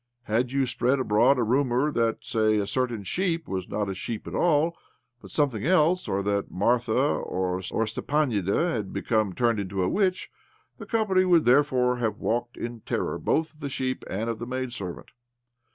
[0.23, 4.25] Had you spread abroad a rumour that (say) a certain sheep was not a sheep
[4.25, 4.75] at all,
[5.21, 10.31] but some thing else, or that Martha or Stepanida had become turned into a witch,
[10.79, 14.47] the company would thenceforth have walked in terror both of the sheep and of the
[14.47, 15.11] maidservant.